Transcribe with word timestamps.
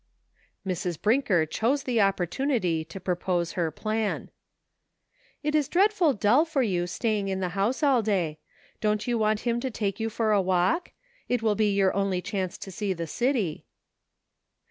Mrs. 0.65 0.99
Brinker 0.99 1.45
chose 1.45 1.83
the 1.83 2.01
opportunity 2.01 2.83
to 2.85 2.99
propose 2.99 3.51
her 3.51 3.69
plan. 3.69 4.31
106 5.41 5.43
NIGHT 5.43 5.43
WORK. 5.43 5.43
"It 5.43 5.55
is 5.55 5.67
dreadful 5.67 6.13
dull 6.13 6.43
for 6.43 6.63
you 6.63 6.87
staying 6.87 7.27
in 7.27 7.39
the 7.39 7.49
house 7.49 7.83
all 7.83 8.01
day; 8.01 8.39
don't 8.79 9.05
you 9.05 9.19
want 9.19 9.41
him 9.41 9.59
to 9.59 9.69
take 9.69 9.99
you 9.99 10.09
for 10.09 10.31
a 10.31 10.41
walk? 10.41 10.93
It 11.29 11.43
will 11.43 11.53
be 11.53 11.71
your 11.75 11.93
only 11.95 12.19
chance 12.19 12.57
to 12.57 12.71
see 12.71 12.93
the 12.93 13.05
city." 13.05 13.67